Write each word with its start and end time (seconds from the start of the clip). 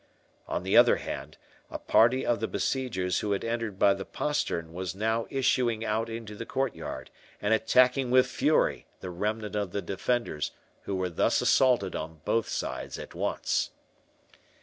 On 0.47 0.63
the 0.63 0.75
other 0.75 0.95
hand, 0.95 1.37
a 1.69 1.77
party 1.77 2.25
of 2.25 2.39
the 2.39 2.47
besiegers 2.47 3.19
who 3.19 3.33
had 3.33 3.43
entered 3.45 3.77
by 3.77 3.93
the 3.93 4.03
postern 4.03 4.73
were 4.73 4.87
now 4.95 5.27
issuing 5.29 5.85
out 5.85 6.09
into 6.09 6.33
the 6.33 6.43
court 6.47 6.73
yard, 6.73 7.11
and 7.39 7.53
attacking 7.53 8.09
with 8.09 8.25
fury 8.25 8.87
the 9.01 9.11
remnant 9.11 9.55
of 9.55 9.73
the 9.73 9.81
defenders 9.83 10.53
who 10.85 10.95
were 10.95 11.11
thus 11.11 11.39
assaulted 11.39 11.95
on 11.95 12.21
both 12.25 12.49
sides 12.49 12.97
at 12.97 13.13
once. 13.13 13.69